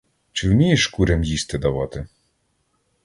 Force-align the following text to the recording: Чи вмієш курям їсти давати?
Чи 0.31 0.49
вмієш 0.49 0.87
курям 0.87 1.23
їсти 1.23 1.57
давати? 1.57 2.07